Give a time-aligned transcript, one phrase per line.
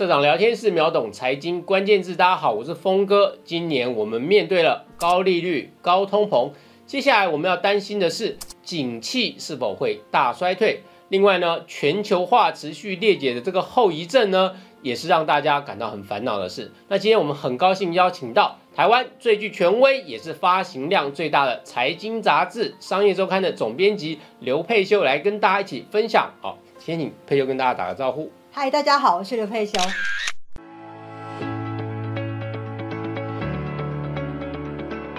[0.00, 3.36] 社长聊天室秒懂财经关键字，大家好，我是峰哥。
[3.44, 6.52] 今年我们面对了高利率、高通膨，
[6.86, 10.84] 接下来我们要担心的是景气是否会大衰退。
[11.10, 16.72] 另外呢，全球化持续裂解的这个后遗症呢，也是让大家感到很烦恼的事。
[16.88, 26.32] 那今天我们很高兴邀请到台湾最具权威，也是发行量最大的财经杂志《商业周刊》的总编辑刘佩秀来跟大家一起分享。
[26.40, 28.32] 好，先请佩秀跟大家打个招呼。
[28.52, 29.78] 嗨，大家好，我是刘佩修。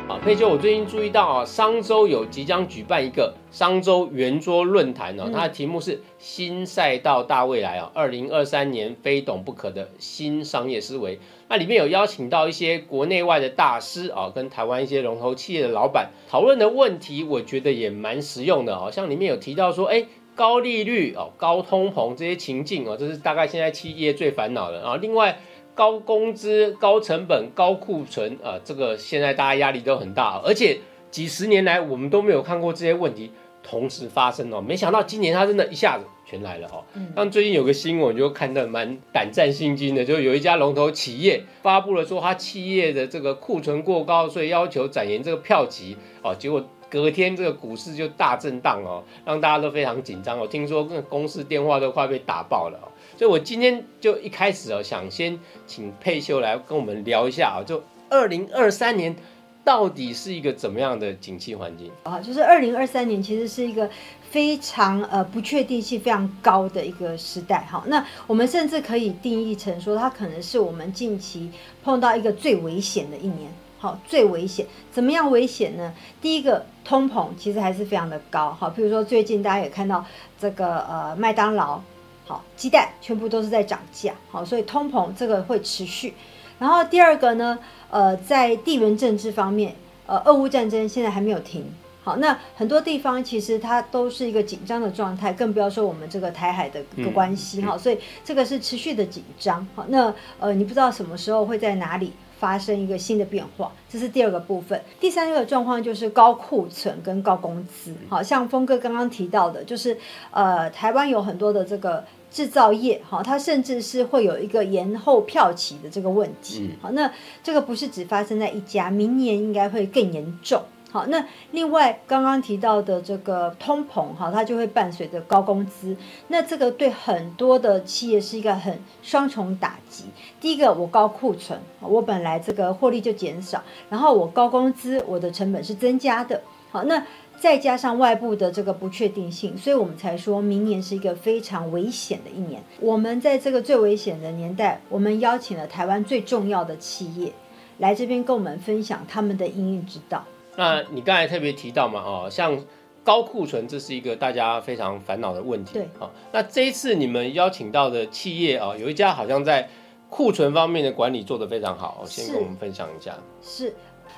[0.10, 0.20] 啊。
[0.22, 11.18] 佩修，我最近注意到啊，商周有即将举办一个商周圆桌论坛哦，它的题目是“新赛道大未来”啊，二零二三年非懂不可的新商业思维。
[11.48, 18.92] 那里面有邀请到一些国内外的大师啊，跟台湾一些龙头企业的老板讨论的问题，我觉得也蛮实用的哦。
[18.92, 24.98] 像里面有提到说，哎，高利率哦，高通膨这些情境哦，这是大概现在企业最烦恼的啊。
[24.98, 25.40] 另外，
[25.74, 33.32] 高工资、高成本、高库存，啊，这个现在大家压力都很大，而且几十年来我们都没有看过这些问题
[33.64, 34.62] 同时发生哦。
[34.62, 36.84] 没想到今年它真的一下子全来了哦。
[37.16, 46.36] 像最近有个新闻，就看得蛮胆战心惊的，就有一家龙头企业发布了说，它企业的这个库存过高，所以要求展延这个票期哦。
[46.38, 50.46] 结果隔天这个股市就大震荡哦，让大家都非常紧张哦。
[50.46, 52.92] 听说公司电话都快被打爆了哦。
[53.18, 59.16] 所以，我今天就一开始哦，想先请佩秀来跟我们聊一下啊，就二零二三年
[59.64, 62.20] 到底是一个怎么样的景气环境啊？
[62.20, 63.90] 就是二零二三年其实是一个
[64.30, 67.82] 非常呃不确定性非常高的一个时代哈。
[67.88, 71.50] 那我们甚至可以定义成说，它可能是我们近期
[71.84, 73.50] 碰到一个最危险的一年。
[73.82, 75.92] 好，最危险怎么样危险呢？
[76.22, 78.52] 第一个，通膨其实还是非常的高。
[78.52, 80.06] 好，比如说最近大家也看到
[80.40, 81.82] 这个呃麦当劳。
[82.28, 86.14] 好，鸡蛋全部都是在涨价，好，所以通膨这个会持续。
[86.60, 87.58] 然后第二个呢，
[87.90, 89.76] 呃，在地缘政治方面，
[90.06, 91.66] 呃，俄乌战争现在还没有停，
[92.04, 102.14] 好，那很多地方其实它都是一个紧张的状态，更不要说我们这个台海的一个关系，哈，所以这个是持续的紧张，好，那呃，你不知道什么时候会在哪里。
[102.42, 104.82] 发生一个新的变化，这是第二个部分。
[105.00, 107.94] 第三个状况就是高库存跟高工资。
[108.10, 109.96] 好像峰哥刚刚提到的，就是
[110.32, 116.72] 呃，台湾有很多的这个制造业，哈，它甚至是会有一个延后票期的这个问题。
[116.82, 117.12] 好，那
[117.44, 120.64] 这个不是只发生在一家，明年应该会更严重。
[120.92, 125.96] 好，那另外刚刚提到的这个通膨，哈，它就会伴随着高工资，
[126.28, 130.04] 那这个对很多的企业是一个很双重打击。
[130.42, 136.42] 第一个，我高库存，我本来这个获利就减少，然后我高工资，我的成本是增加的。
[136.72, 137.02] 好，那
[137.40, 142.62] 再加上外部的这个不确定性，所以我们才说明年是一个非常危险的一年。
[142.82, 147.32] 我们在这个最危险的年代，我们邀请了台湾最重要的企业
[147.78, 150.26] 来这边跟我们分享他们的营运之道。
[150.56, 152.60] 那你刚才特别提到嘛，哦，像
[153.04, 155.74] 高库存，这是一个大家非常烦恼的问题。
[155.74, 159.70] 对，哦，那这一次你们邀请到的企业啊，有一家好像在
[160.10, 163.16] 库存方面的管理做得非常好，先跟我们分享一下。
[163.42, 163.74] 是，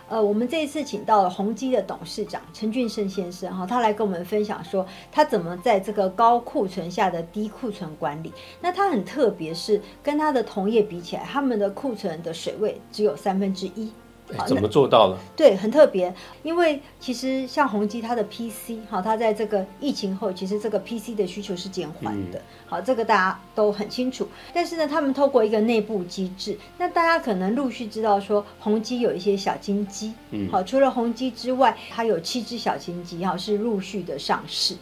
[0.09, 8.33] 呃，我们这一次请到了宏基的董事长陈俊胜先生，哈，他来跟我们分享说，他怎么在这个高库存下的低库存管理。
[8.59, 13.91] 那他很特别，是跟他的同业比起来，他们的库存的水位只有三分之一。
[14.45, 15.17] 怎么做到了？
[15.35, 16.13] 对，很特别，
[16.43, 22.41] 因为其实像宏基它的 PC 哈，它在这个疫情后，其实这个 PC 的需求是减缓的。
[22.67, 24.27] 好，这个大家都很清楚。
[24.53, 30.13] 但是呢，他们透过一个内部机制，那大家可能陆续知道说，宏基有一些小金鸡。
[30.31, 30.49] 嗯。
[30.51, 34.75] 好，除了宏基之外，它有七只小金鸡哈，是陆续的上市。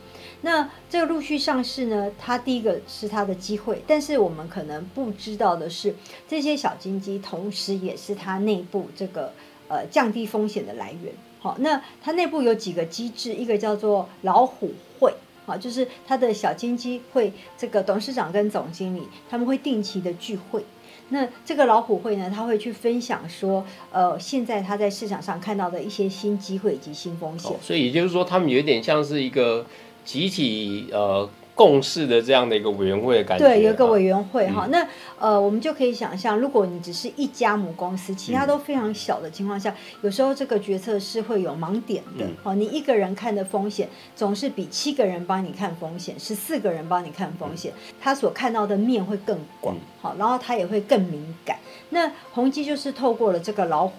[0.43, 5.93] 那这个陆续上市呢，它第一个是它的机会，但是我们可能不知道的是，
[6.27, 9.31] 这些小金鸡同时也是它内部这个
[9.67, 11.13] 呃降低风险的来源。
[11.39, 15.13] 好，那它内部有几个机制，一个叫做老虎会，
[15.45, 20.65] 好，就是它的小金鸡会这个董事长跟总经理他们会定期的聚会。
[21.09, 27.51] 那这个老虎会呢，他会去分享说，呃，现在他在市场上看到的一些新机会以及新风险。
[27.61, 29.67] 所以也就是说，他们有点像是一个。
[30.03, 34.67] 集体呃共事的这样的一个委员会的感觉，对，有一个委员会哈。
[34.71, 34.87] 那
[35.19, 42.25] 呃，我们就可以想象，如果你只是一家母公司，其他都非常小的情况下，有时候这个决策是会有盲点的。
[42.41, 49.75] 好，你一个人看的风险，总是比七个人帮你看风险，十四个人帮你看风险，他所看到的面会更广。
[50.01, 51.59] 好，然后他也会更敏感。
[51.89, 53.93] 那宏基就是透过了这个老虎。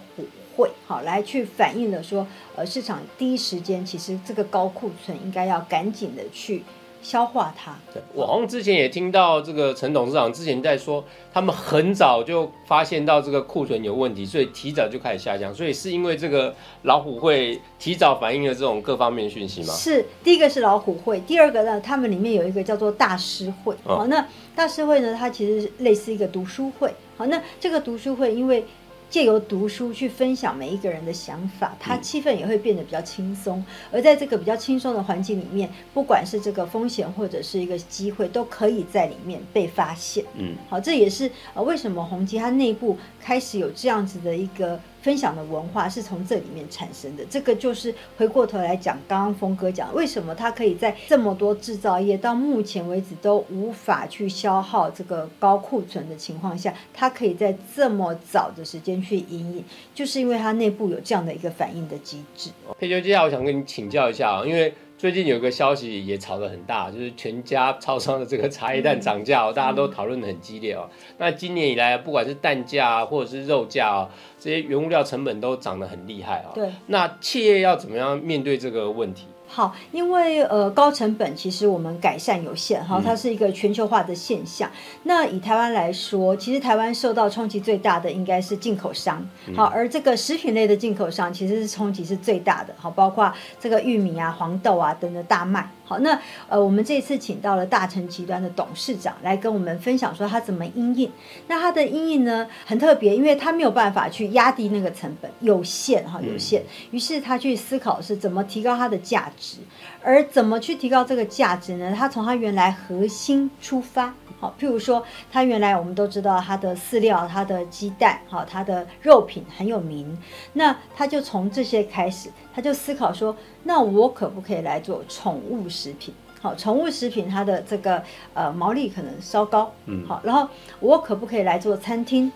[0.55, 6.63] 会好来去反映了说，呃，市场第一时间其实这个高库存应该要赶紧的去
[7.01, 7.75] 消化它。
[7.93, 11.03] 对我好像之前也听到这个陈董事长之前在说，
[11.33, 15.53] 他们很早就发现到这个库存有问题，所以提早就开始下降。
[15.53, 19.73] 所以是因为这个老虎会提早反映了这种各方面讯息吗？
[19.73, 23.73] 是，第一个是老虎会，第二个呢，他们里面有一个叫做大师会。
[23.83, 26.93] 哦好，那大师会呢，它其实类似一个读书会。
[27.17, 28.65] 好，那这个读书会因为
[29.13, 33.63] 借由读书去分享每一个人的想法，他气氛也会变得比较轻松。
[33.91, 40.25] 而在这个比较轻松的环境里面，不管是这个风险或者是一个机会，都可以在里面被发现。
[40.35, 47.23] 嗯，好，这也是呃为什么宏基它内部开始有这样子的一个分享的文化，是从这里面产生的。
[47.29, 59.63] 这个就是回过头来讲，刚刚峰哥讲，为什么他可以在这么多制造业到目前为止都无法去消耗这个高库存的情况下，他可以在这么早的时间去引领，
[59.93, 62.49] 就是因为它内部有这样的一个反应的机制。
[62.79, 64.73] 佩秋，接下来我想跟你请教一下啊，因为
[65.03, 70.89] 最近有个消息也炒得很大，就是全家超商的这个茶叶蛋涨价、哦，大家都讨论得很激烈哦。
[71.17, 74.07] 那今年以来，不管是蛋价啊，或者是肉价啊，
[74.39, 76.69] 这些原物料成本都涨得很厉害啊、对。
[76.87, 79.27] 那企业要怎么样面对这个问题？
[79.53, 84.67] 好，因为呃高成本其实我们改善有限哈，它是一个全球化的现象。
[85.03, 89.23] 那以台湾来说，其实台湾受到冲击最大的应该是进口商，
[89.55, 95.69] 好，而这个食品类的进口商其实是冲击是最大的，好，包括这个玉米啊、黄豆啊等等大麦。
[95.85, 101.11] 好，那呃我们这次请到了大成集团的董事长来跟我们分享说他怎么因应。
[101.47, 109.57] 那他的因应呢很特别，因为他没有办法去压低那个成本，有限哈有限，于是他去思考是怎么提高它的价值。
[110.05, 111.93] 而怎么去提高这个价值呢？
[111.97, 114.13] 他从他原来核心出发，
[114.43, 115.01] 好，譬如说，
[115.31, 120.17] 他原来我们都知道他的饲料、他的鸡蛋、好，他的肉品很有名，
[120.51, 126.13] 那他就从这些开始，他就思考说，那我可不可以来做宠物食品？
[126.41, 128.03] 好，宠物食品它的这个
[128.33, 130.45] 呃毛利可能稍高，嗯好，然后
[130.81, 132.29] 我可不可以来做餐厅？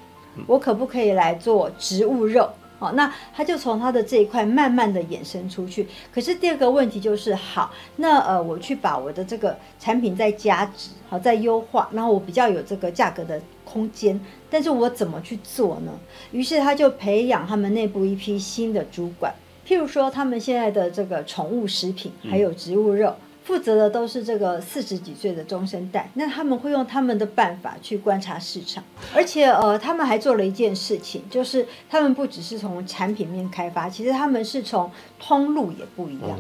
[0.46, 2.50] 我可不可以来做植物肉？
[2.80, 5.88] 好，那他就从他的这一块慢慢的衍生出去。
[6.14, 14.20] 可是第二个问题就是，好，那呃，我去把我的这个产品再加值，好，再优化，然后我比较有这个价格的空间，
[14.50, 15.92] 但是我怎么去做呢？
[16.32, 19.34] 于是他就培养他们内部一批新的主管，
[19.68, 23.16] 譬如说他们现在的这个宠物食品还有植物肉。
[23.48, 28.84] 负责的都是这个四十几岁的中生代，那他们会用他们的办法去观察市场，
[29.16, 36.38] 而且呃，他们还做了一件事情，就是他们不只是从产品面开发，其实他们是从通路也不一样。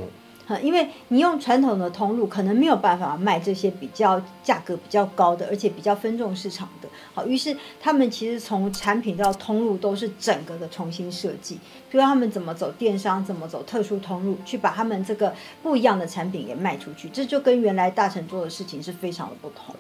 [0.48, 6.88] 哈，因为你用传统的通路可能没有办法卖这些比较价格比较高的，而且比较分众市场的。
[7.14, 11.56] 好，于是他们其实从产品到通路都是整个的重新设计，
[11.92, 19.76] 比如他们怎么走电商，怎么走特殊通路，去把他们这个不一样的产品给卖出去，这就跟原来大成做的事情是非常的不同。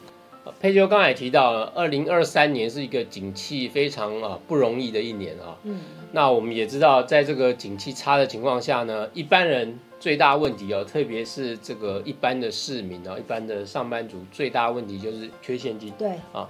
[0.61, 5.57] 佩秋刚才也提到了，二零二三年是一个景气非常啊不容易的一年啊。
[5.63, 5.81] 嗯，
[6.13, 15.91] 那我们也知道，在这个景气差的情况下呢，一般人最大问题哦，特别是这个一般的市民啊，一般的上班族，最大问题就是缺现金。
[15.97, 16.47] 对，啊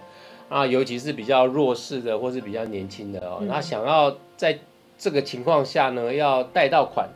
[0.50, 4.58] 啊，尤其是比较弱势的或是比较年轻的哦，嗯那想要在
[4.98, 7.08] 这个情况下呢，要贷到款，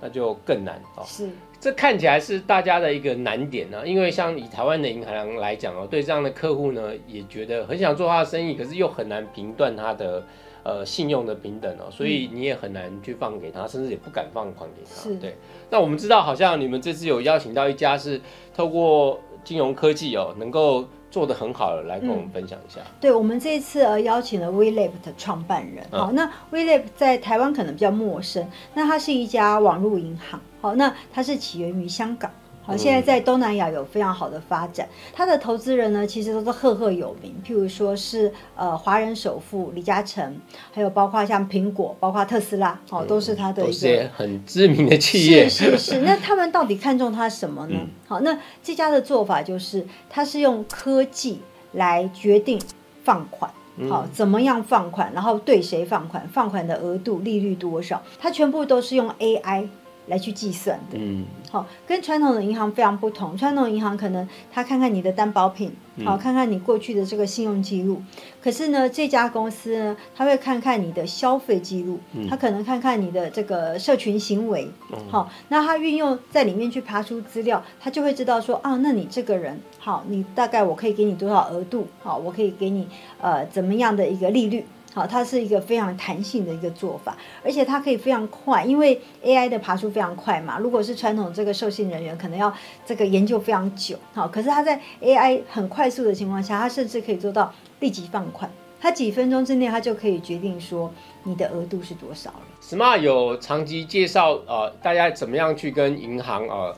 [0.00, 1.02] 那就更难哦。
[1.06, 1.30] 是，
[1.60, 10.22] 这看起来是大家的一个难点呢、因为像以台湾的银行来讲哦，对这样的客户呢，也觉得很想做他的生意，可是又很难评断他的
[10.62, 15.02] 呃信用的平等哦，所以你也很难去放给他，甚至也不敢放款给他。
[15.02, 15.36] 是对，
[15.70, 18.20] 那我们知道，好像你们这次有邀请到一家是
[18.54, 22.80] 透过金融科技哦，能够做得很好的，来跟我们分享一下。
[23.00, 32.30] 对，我们这一次呃邀请了 WeLab 的创办人，嗯好，那 WeLab 在台湾可能比较陌生，那它是一家网络银行，好，那它是起源于香港。
[32.68, 34.86] 好，现在在东南亚有非常好的发展。
[35.14, 40.38] 他的投资人呢，其实都是赫赫有名，譬如说是呃华人首富李嘉诚，
[40.70, 47.78] 还有包括像苹果，包括特斯拉，哦，都是他的一些很知名的企业，是是是，那他们到底看中他什么呢？
[47.80, 51.40] 嗯好，那这家的做法就是，他是用科技
[51.72, 52.60] 来决定
[53.02, 53.50] 放款。
[53.80, 59.68] 嗯好，怎么样放款，然后对谁放款，放款的额度、利率多少，它全部都是用 AI
[60.08, 60.98] 来去计算的。
[60.98, 63.36] 嗯，好，跟传统的银行非常不同。
[63.36, 65.72] 传统银行可能他看看你的担保品，
[66.04, 68.02] 好，看看你过去的这个信用记录。
[68.42, 71.98] 可是呢，这家公司呢，他会看看你的消费记录，
[72.28, 74.70] 他可能看看你的这个社群行为。
[75.10, 82.88] 好，那他运用在里面去爬出资料，他就会知道说啊，那你这个人，好，你大概我可以给你多少额度，好，我可以给你
[83.20, 84.64] 呃怎么样的一个利率。
[84.94, 90.58] 好，它是一个非常弹性的一个做法，而且它可以非常快，因为 AI 的爬出非常快嘛。
[90.58, 92.52] 如果是传统这个受信人员，可能要
[92.86, 93.96] 这个研究非常久。
[94.14, 100.90] 好，可是它在 AI 很快速的情况下，它甚至可以做到立即放款，它几分钟之内，它就可以决定说
[101.22, 102.40] 你的额度是多少了。
[102.62, 106.76] Smart 有长期介绍呃，大家怎么样去跟银行呃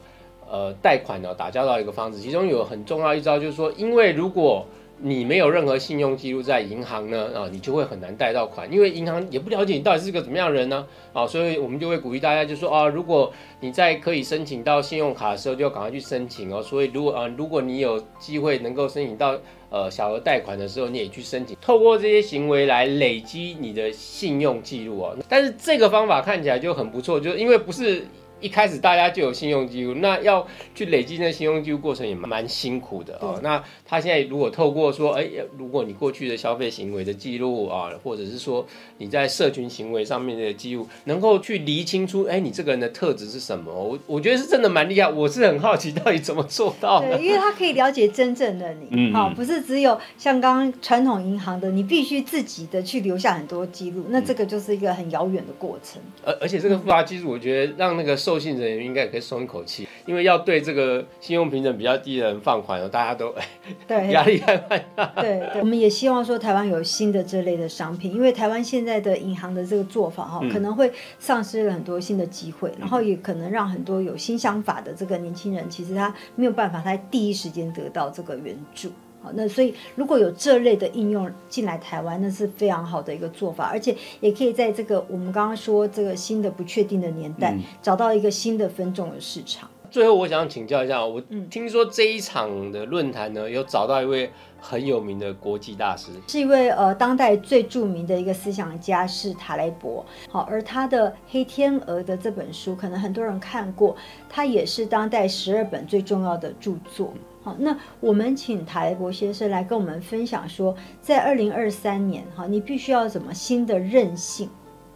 [0.50, 4.66] 呃贷款呢打交道一个方式，其中有很重要一招就是说，因为如果
[5.02, 16.62] 你没有任何信用记录在银行呢，啊，你就会很难贷到款，因为银行也不了解你到底是个怎么样的人呢，啊，所以我们就会鼓励大家，就说啊，如果你在可以申请到信用卡的时候，就要赶快去申请哦。
[16.62, 19.38] 所以如果啊，如果你有机会能够申请到
[19.70, 25.16] 呃小额贷款的时候，你也去申请，透过这些行为来累积你的信用记录哦。
[25.28, 28.06] 但是这个方法看起来就很不错，就是因为不是。
[28.40, 33.38] 一开始大家就有信用记录，那要去累积那信用记录过程也蛮辛苦的哦。
[33.42, 35.28] 那他现在如果透过说，哎，
[35.58, 38.66] 如果你过去的消费行为的记录啊，或者是说
[38.98, 43.70] 你在社群行为上面的记录，能够去厘清出，哎，你这个人的特质是什么？
[43.72, 45.10] 我我觉得是真的蛮厉害。
[45.10, 47.18] 我是很好奇，到底怎么做到的？
[47.18, 56.00] 对，因为他可以了解真正的你，好，不是只有像刚刚传统银行的，你必须自己的去留下很多记录，那这个就是一个很遥远的过程。
[56.24, 58.16] 而而且这个复杂技术，我觉得让那个。
[58.30, 63.34] 授信人员应该也可以松一口气，因为要对这个信用平等比较低的人放款，大家都
[63.88, 64.56] 对压力太
[64.94, 65.04] 大。
[65.20, 78.92] 对，我们也希望说台湾有新的这类的商品，因为台湾现在的银行的这个做法哈，可能会丧失了很多新的机会，然后也可能让很多有新想法的这个年轻人，其实他没有办法在第一时间得到这个援助。
[79.22, 89.68] 好，那所以如果有这类的应用进来台湾，那是非常好的一个做法，而且也可以在这个我们刚刚说这个新的不确定的年代，找到一个新的分众的市场。
[89.90, 100.06] 最后，我想请教一下，我听说这一场的论坛呢，有找到一位很有名的国际大师，是一位呃当代最著名的一个思想家，是塔雷伯。
[100.28, 103.96] 好，而他的《黑天鹅》的这本书，可能很多人看过，
[104.28, 107.12] 它也是当代十二本最重要的著作。
[107.42, 114.48] 好，那我们请塔雷博先生来跟我们分享说，在二零二三年，哈，你必须要怎么新的韧性？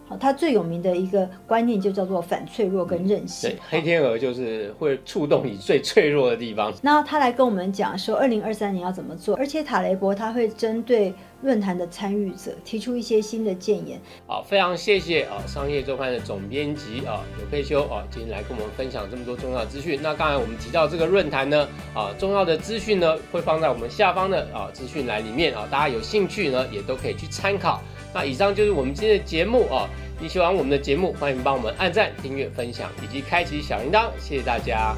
[0.07, 3.49] 好，他最有名的一个观念就叫做反脆弱跟韧性。
[3.49, 6.71] 对，黑天鹅就是会触动你最脆弱的地方。
[6.83, 14.01] 那他来跟我们讲说，二零二三年要怎么做，而且塔雷博他会针对论坛的参与者提出一些新的建言。
[14.27, 20.01] 好，非常谢谢啊，商业周刊的总编辑啊，刘佩修啊，今天来跟我们分享这么多重要资讯。
[20.03, 27.83] 那刚才我们提到这个论坛呢，啊，重要的资讯呢会放在我们下方的啊资讯栏里面啊，大家有兴趣呢也都可以去参考。
[28.15, 29.89] 那以上就是我们今天的节目啊！
[30.21, 34.95] 你喜欢我们的节目，欢迎帮我们按赞、订阅、分享以及开启小铃铛，谢谢大家。